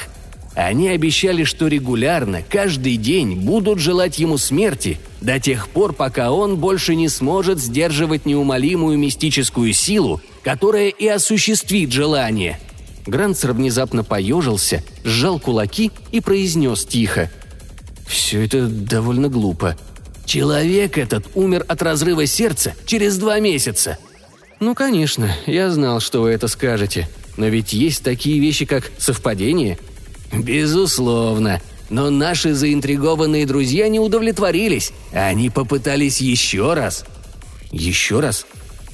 Они 0.55 0.89
обещали, 0.89 1.43
что 1.43 1.67
регулярно, 1.67 2.41
каждый 2.41 2.97
день 2.97 3.35
будут 3.35 3.79
желать 3.79 4.19
ему 4.19 4.37
смерти 4.37 4.99
до 5.21 5.39
тех 5.39 5.69
пор, 5.69 5.93
пока 5.93 6.31
он 6.31 6.57
больше 6.57 6.95
не 6.95 7.07
сможет 7.07 7.59
сдерживать 7.59 8.25
неумолимую 8.25 8.97
мистическую 8.97 9.71
силу, 9.73 10.21
которая 10.43 10.89
и 10.89 11.07
осуществит 11.07 11.91
желание– 11.91 12.57
Гранцер 13.05 13.53
внезапно 13.53 14.03
поежился, 14.03 14.83
сжал 15.03 15.39
кулаки 15.39 15.91
и 16.11 16.21
произнес 16.21 16.85
тихо. 16.85 17.31
«Все 18.07 18.45
это 18.45 18.67
довольно 18.67 19.29
глупо. 19.29 19.77
Человек 20.25 20.97
этот 20.97 21.25
умер 21.33 21.65
от 21.67 21.81
разрыва 21.81 22.25
сердца 22.25 22.73
через 22.85 23.17
два 23.17 23.39
месяца». 23.39 23.97
«Ну, 24.59 24.75
конечно, 24.75 25.35
я 25.47 25.71
знал, 25.71 25.99
что 25.99 26.21
вы 26.21 26.29
это 26.31 26.47
скажете. 26.47 27.09
Но 27.37 27.47
ведь 27.47 27.73
есть 27.73 28.03
такие 28.03 28.39
вещи, 28.39 28.65
как 28.65 28.91
совпадение». 28.97 29.79
«Безусловно. 30.31 31.61
Но 31.89 32.09
наши 32.09 32.53
заинтригованные 32.53 33.45
друзья 33.45 33.89
не 33.89 33.99
удовлетворились. 33.99 34.91
Они 35.11 35.49
попытались 35.49 36.21
еще 36.21 36.73
раз». 36.73 37.05
«Еще 37.71 38.19
раз?» 38.19 38.45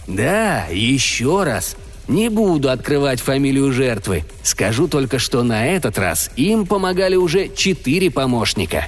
«Да, 0.08 0.66
еще 0.72 1.44
раз. 1.44 1.76
Не 2.08 2.30
буду 2.30 2.70
открывать 2.70 3.20
фамилию 3.20 3.72
жертвы. 3.74 4.24
Скажу 4.42 4.88
только, 4.88 5.20
что 5.20 5.44
на 5.44 5.68
этот 5.68 5.98
раз 5.98 6.32
им 6.38 6.66
помогали 6.66 7.16
уже 7.16 7.50
четыре 7.54 8.10
помощника. 8.10 8.88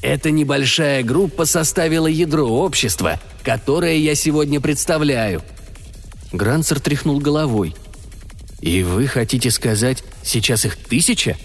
Эта 0.00 0.30
небольшая 0.30 1.02
группа 1.02 1.44
составила 1.44 2.06
ядро 2.06 2.46
общества, 2.46 3.20
которое 3.42 3.96
я 3.96 4.14
сегодня 4.14 4.60
представляю». 4.60 5.42
Грансер 6.32 6.80
тряхнул 6.80 7.20
головой. 7.20 7.74
«И 8.60 8.82
вы 8.82 9.06
хотите 9.06 9.50
сказать, 9.50 10.04
сейчас 10.22 10.64
их 10.64 10.76
тысяча?» 10.76 11.36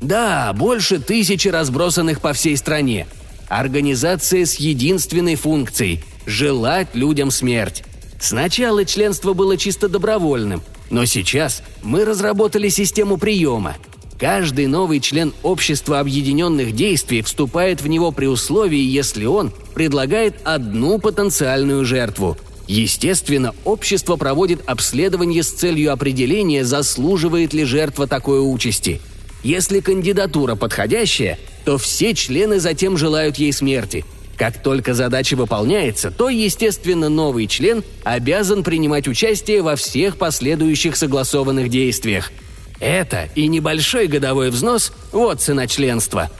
«Да, 0.00 0.52
больше 0.52 0.98
тысячи 0.98 1.48
разбросанных 1.48 2.20
по 2.20 2.32
всей 2.32 2.56
стране. 2.56 3.06
Организация 3.48 4.44
с 4.44 4.56
единственной 4.56 5.36
функцией– 5.36 6.02
желать 6.26 6.94
людям 6.94 7.30
смерть. 7.30 7.84
Сначала 8.22 8.84
членство 8.84 9.32
было 9.32 9.56
чисто 9.56 9.88
добровольным, 9.88 10.62
но 10.90 11.06
сейчас 11.06 11.60
мы 11.82 12.04
разработали 12.04 12.68
систему 12.68 13.18
приема. 13.18 13.74
Каждый 14.16 14.68
новый 14.68 15.00
член 15.00 15.34
общества 15.42 15.98
объединенных 15.98 16.72
действий 16.72 17.22
вступает 17.22 17.82
в 17.82 17.88
него 17.88 18.12
при 18.12 18.26
условии, 18.26 18.78
если 18.78 19.24
он 19.24 19.52
предлагает 19.74 20.36
одну 20.44 21.00
потенциальную 21.00 21.84
жертву. 21.84 22.38
Естественно, 22.68 23.56
общество 23.64 24.14
проводит 24.14 24.60
обследование 24.66 25.42
с 25.42 25.50
целью 25.50 25.92
определения, 25.92 26.64
заслуживает 26.64 27.52
ли 27.52 27.64
жертва 27.64 28.06
такой 28.06 28.38
участи. 28.38 29.00
Если 29.42 29.80
кандидатура 29.80 30.54
подходящая, 30.54 31.40
то 31.64 31.76
все 31.76 32.14
члены 32.14 32.60
затем 32.60 32.96
желают 32.96 33.34
ей 33.34 33.52
смерти– 33.52 34.04
как 34.36 34.62
только 34.62 34.94
задача 34.94 35.36
выполняется, 35.36 36.10
то, 36.10 36.28
естественно, 36.28 37.08
новый 37.08 37.46
член 37.46 37.84
обязан 38.02 38.62
принимать 38.62 39.08
участие 39.08 39.62
во 39.62 39.76
всех 39.76 40.16
последующих 40.16 40.96
согласованных 40.96 41.68
действиях. 41.68 42.32
Это 42.80 43.28
и 43.34 43.46
небольшой 43.46 44.08
годовой 44.08 44.50
взнос– 44.50 44.92
вот 45.12 45.40
цена 45.40 45.66
членства. 45.66 46.30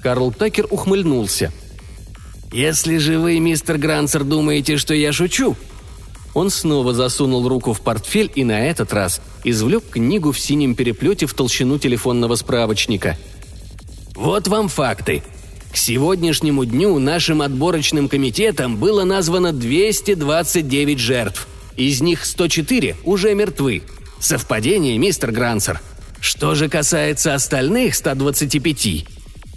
Карл 0.00 0.32
Такер 0.32 0.66
ухмыльнулся. 0.70 1.52
«Если 2.52 2.96
же 2.96 3.18
вы, 3.18 3.38
мистер 3.40 3.76
Грансер, 3.76 4.24
думаете, 4.24 4.78
что 4.78 4.94
я 4.94 5.12
шучу?» 5.12 5.56
Он 6.32 6.50
снова 6.50 6.94
засунул 6.94 7.46
руку 7.48 7.72
в 7.72 7.80
портфель 7.80 8.30
и 8.34 8.44
на 8.44 8.66
этот 8.66 8.92
раз 8.92 9.20
извлек 9.44 9.84
книгу 9.90 10.32
в 10.32 10.38
синем 10.38 10.74
переплете 10.74 11.26
в 11.26 11.34
толщину 11.34 11.78
телефонного 11.78 12.36
справочника. 12.36 13.18
«Вот 14.14 14.48
вам 14.48 14.68
факты», 14.68 15.22
к 15.72 15.76
сегодняшнему 15.76 16.64
дню 16.64 16.98
нашим 16.98 17.42
отборочным 17.42 18.08
комитетом 18.08 18.76
было 18.76 19.04
названо 19.04 19.52
229 19.52 20.98
жертв. 20.98 21.46
Из 21.76 22.00
них 22.00 22.24
104 22.24 22.96
уже 23.04 23.34
мертвы. 23.34 23.82
Совпадение, 24.18 24.98
мистер 24.98 25.30
Грансер. 25.30 25.80
Что 26.20 26.54
же 26.54 26.68
касается 26.68 27.34
остальных 27.34 27.94
125, 27.94 29.06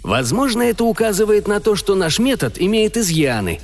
возможно, 0.04 0.62
это 0.62 0.84
указывает 0.84 1.48
на 1.48 1.58
то, 1.58 1.74
что 1.74 1.96
наш 1.96 2.18
метод 2.20 2.56
имеет 2.58 2.96
изъяны. 2.96 3.58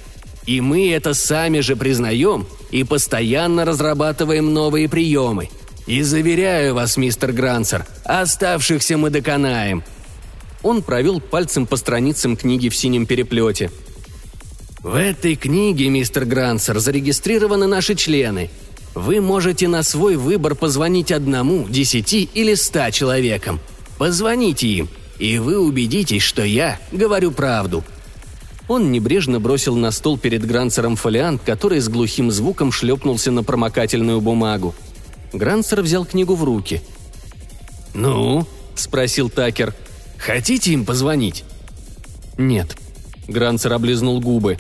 И 0.47 0.61
мы 0.61 0.91
это 0.91 1.15
сами 1.15 1.61
же 1.61 1.77
признаем 1.77 2.47
и 2.71 2.83
постоянно 2.83 3.65
разрабатываем 3.65 4.53
новые 4.53 4.89
приемы. 4.89 5.51
И 5.87 6.03
заверяю 6.03 6.75
вас, 6.75 6.97
мистер 6.97 7.33
Грансер, 7.33 7.87
оставшихся 8.05 8.97
мы 8.97 9.11
доконаем– 9.11 9.85
он 10.63 10.83
провел 10.83 11.21
пальцем 11.21 11.67
по 11.67 11.77
страницам 11.77 12.37
книги 12.37 12.69
в 12.69 12.77
синем 12.77 13.07
переплете. 13.07 13.71
«В 14.83 14.95
этой 14.95 15.37
книге, 15.37 15.89
мистер 15.89 16.25
Грансер, 16.25 16.79
зарегистрированы 16.79 17.67
наши 17.67 17.95
члены. 17.95 18.51
Вы 18.95 19.21
можете 19.21 19.69
на 19.69 19.83
свой 19.83 20.17
выбор 20.17 20.55
позвонить 20.55 21.13
одному, 21.13 21.69
десяти 21.69 22.29
или 22.33 22.55
ста 22.55 22.91
человекам. 22.91 23.61
Позвоните 23.99 24.69
им, 24.69 24.89
и 25.19 25.39
вы 25.39 25.59
убедитесь, 25.59 26.23
что 26.23 26.43
я 26.45 26.81
говорю 26.93 27.33
правду». 27.33 27.85
Он 28.69 28.93
небрежно 28.93 29.41
бросил 29.41 29.77
на 29.77 29.91
стол 29.91 30.19
перед 30.19 30.47
Грансером 30.47 30.95
фолиант, 30.97 31.43
который 31.43 31.81
с 31.81 31.89
глухим 31.89 32.31
звуком 32.31 32.71
шлепнулся 32.71 33.31
на 33.31 33.43
промокательную 33.43 34.21
бумагу. 34.21 34.75
Грансер 35.33 35.81
взял 35.81 36.05
книгу 36.05 36.35
в 36.35 36.45
руки. 36.45 36.83
«Ну?»– 37.95 38.47
спросил 38.75 39.31
Такер– 39.31 39.75
Хотите 40.19 40.73
им 40.73 40.85
позвонить?» 40.85 41.45
«Нет». 42.37 42.77
Гранцер 43.29 43.73
облизнул 43.73 44.21
губы. 44.21 44.59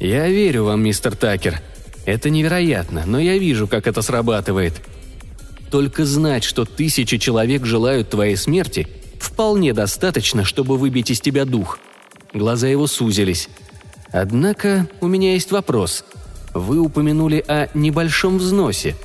«Я 0.00 0.28
верю 0.28 0.64
вам, 0.64 0.82
мистер 0.82 1.16
Такер. 1.16 1.60
Это 2.04 2.30
невероятно, 2.30 3.04
но 3.06 3.18
я 3.18 3.38
вижу, 3.38 3.68
как 3.68 3.86
это 3.86 4.02
срабатывает. 4.02 4.80
Только 5.70 6.04
знать, 6.04 6.44
что 6.44 6.64
тысячи 6.64 7.18
человек 7.18 7.66
желают 7.66 8.10
твоей 8.10 8.36
смерти, 8.36 8.88
вполне 9.20 9.74
достаточно, 9.74 10.44
чтобы 10.44 10.78
выбить 10.78 11.10
из 11.10 11.20
тебя 11.20 11.44
дух». 11.44 11.78
Глаза 12.32 12.68
его 12.68 12.86
сузились. 12.86 13.48
«Однако 14.10 14.88
у 15.00 15.06
меня 15.06 15.34
есть 15.34 15.50
вопрос. 15.50 16.04
Вы 16.54 16.78
упомянули 16.78 17.44
о 17.46 17.68
небольшом 17.74 18.38
взносе». 18.38 18.96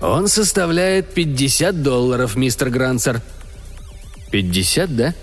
«Он 0.00 0.28
составляет 0.28 1.12
50 1.14 1.82
долларов, 1.82 2.36
мистер 2.36 2.70
Гранцер», 2.70 3.22
«Пятьдесят, 4.34 4.96
да? 4.96 5.14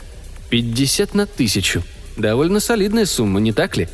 Пятьдесят 0.50 1.14
на 1.14 1.26
тысячу. 1.26 1.84
Довольно 2.16 2.62
солидная 2.62 3.06
сумма, 3.06 3.42
не 3.42 3.52
так 3.52 3.76
ли?» 3.76 3.90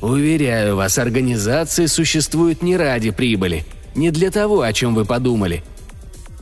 «Уверяю 0.00 0.76
вас, 0.76 0.98
организации 0.98 1.86
существуют 1.86 2.62
не 2.62 2.76
ради 2.76 3.10
прибыли, 3.10 3.66
не 3.96 4.12
для 4.12 4.30
того, 4.30 4.62
о 4.62 4.72
чем 4.72 4.94
вы 4.94 5.04
подумали. 5.04 5.64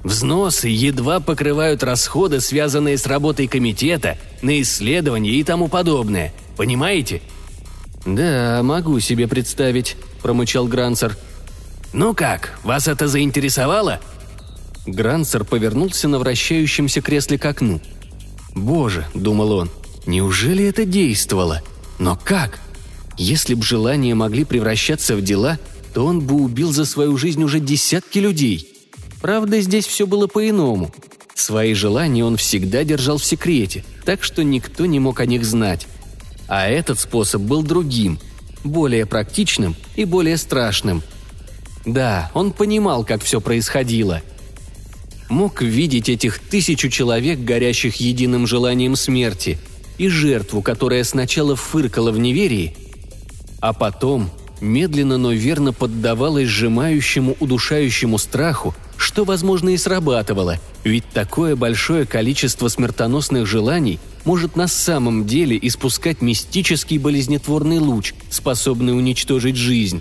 Взносы 0.03 0.69
едва 0.69 1.21
покрывают 1.21 1.83
расходы, 1.83 2.43
связанные 2.43 2.99
с 2.99 3.07
работой 3.07 3.47
комитета, 3.47 4.19
на 4.43 4.61
исследования 4.61 5.31
и 5.31 5.43
тому 5.43 5.69
подобное. 5.69 6.35
Понимаете?» 6.59 7.23
«Да, 8.05 8.61
могу 8.63 9.01
себе 9.01 9.27
представить»,– 9.29 9.97
промычал 10.23 10.67
Грансер. 10.67 11.17
«Ну 11.95 12.13
как, 12.13 12.59
вас 12.65 12.87
это 12.87 13.09
заинтересовало?» 13.09 13.99
Грансер 14.87 15.45
повернулся 15.45 16.09
на 16.09 16.19
вращающемся 16.19 17.01
кресле 17.01 17.39
к 17.39 17.45
окну– 17.45 17.81
«Боже»,— 18.55 19.07
думал 19.15 19.53
он,— 19.53 19.71
«неужели 20.07 20.65
это 20.65 20.85
действовало? 20.85 21.63
Но 21.99 22.19
как? 22.23 22.61
Если 23.17 23.55
б 23.55 23.63
желания 23.63 24.15
могли 24.15 24.45
превращаться 24.45 25.17
в 25.17 25.23
дела, 25.23 25.59
то 25.93 26.05
он 26.05 26.21
бы 26.21 26.37
убил 26.37 26.73
за 26.73 26.85
свою 26.85 27.17
жизнь 27.17 27.43
уже 27.43 27.61
десятки 27.61 28.19
людей. 28.19 28.69
Правда, 29.21 29.61
здесь 29.61 29.87
все 29.87 30.07
было 30.07 30.27
по-иному. 30.27 30.93
Свои 31.35 31.75
желания 31.75 32.25
он 32.25 32.37
всегда 32.37 32.85
держал 32.85 33.19
в 33.19 33.25
секрете, 33.25 33.85
так 34.05 34.23
что 34.23 34.43
никто 34.43 34.87
не 34.87 35.01
мог 35.01 35.21
о 35.21 35.27
них 35.27 35.45
знать. 35.45 35.87
А 36.47 36.69
этот 36.69 37.01
способ 37.01 37.43
был 37.43 37.63
другим, 37.63 38.19
более 38.63 39.07
практичным 39.07 39.77
и 39.97 40.05
более 40.05 40.37
страшным. 40.37 41.03
Да, 41.85 42.31
он 42.35 42.53
понимал, 42.53 43.05
как 43.05 43.23
все 43.23 43.41
происходило— 43.41 44.23
мог 45.35 45.61
видеть 45.63 46.09
этих 46.09 46.39
тысячу 46.39 46.89
человек, 46.89 47.41
горящих 47.41 47.97
единым 47.97 48.47
желанием 48.47 48.95
смерти, 48.95 49.59
и 49.99 50.09
жертву, 50.09 50.63
которая 50.63 51.03
сначала 51.05 51.57
фыркала 51.57 52.13
в 52.13 52.19
неверии, 52.19 52.77
а 53.61 53.73
потом 53.73 54.31
медленно, 54.61 55.19
но 55.19 55.33
верно 55.33 55.73
поддавалась 55.73 56.49
сжимающему, 56.49 57.37
удушающему 57.41 58.17
страху, 58.19 58.75
что, 58.97 59.25
возможно, 59.25 59.71
и 59.71 59.77
срабатывало, 59.77 60.61
ведь 60.85 61.05
такое 61.13 61.57
большое 61.57 62.07
количество 62.07 62.69
смертоносных 62.69 63.45
желаний 63.45 63.99
может 64.25 64.55
на 64.55 64.69
самом 64.69 65.27
деле 65.27 65.59
испускать 65.61 66.23
мистический 66.23 66.99
болезнетворный 66.99 67.79
луч, 67.79 68.15
способный 68.31 68.97
уничтожить 68.97 69.57
жизнь. 69.57 70.01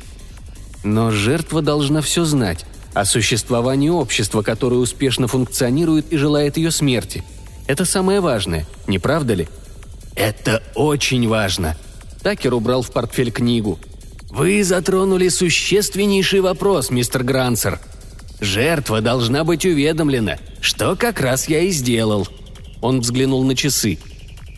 Но 0.84 1.10
жертва 1.10 1.62
должна 1.62 2.02
все 2.02 2.24
знать, 2.24 2.66
о 2.94 3.06
существовании 3.06 3.90
общества, 3.90 4.42
которое 4.42 4.78
успешно 4.78 5.28
функционирует 5.28 6.12
и 6.12 6.18
желает 6.18 6.58
ее 6.58 6.72
смерти. 6.72 7.24
Это 7.68 7.86
самое 7.86 8.20
важное, 8.20 8.66
не 8.88 9.00
правда 9.00 9.34
ли? 9.34 9.48
Это 10.16 10.62
очень 10.76 11.28
важно. 11.28 11.76
Такер 12.22 12.54
убрал 12.54 12.82
в 12.82 12.92
портфель 12.92 13.32
книгу. 13.32 13.80
Вы 14.30 14.64
затронули 14.64 15.30
существеннейший 15.30 16.42
вопрос, 16.42 16.90
мистер 16.90 17.24
Грансер. 17.24 17.80
Жертва 18.40 19.02
должна 19.02 19.44
быть 19.44 19.66
уведомлена, 19.66 20.38
что 20.60 20.96
как 20.96 21.22
раз 21.22 21.48
я 21.48 21.60
и 21.60 21.70
сделал. 21.70 22.28
Он 22.82 23.00
взглянул 23.00 23.44
на 23.44 23.56
часы. 23.56 24.00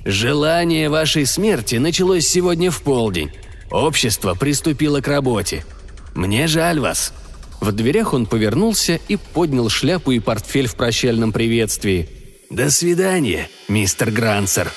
Желание 0.06 0.90
вашей 0.90 1.26
смерти 1.26 1.76
началось 1.76 2.28
сегодня 2.28 2.72
в 2.72 2.82
полдень. 2.82 3.32
Общество 3.72 4.34
приступило 4.34 5.02
к 5.02 5.08
работе. 5.08 5.66
Мне 6.14 6.48
жаль 6.48 6.80
вас. 6.80 7.14
В 7.62 7.72
дверях 7.72 8.14
он 8.14 8.26
повернулся 8.26 9.00
и 9.08 9.16
поднял 9.16 9.70
шляпу 9.70 10.12
и 10.12 10.20
портфель 10.20 10.68
в 10.68 10.76
прощальном 10.76 11.32
приветствии. 11.32 12.10
«До 12.50 12.70
свидания, 12.70 13.50
мистер 13.68 14.12
Грансер», 14.12 14.72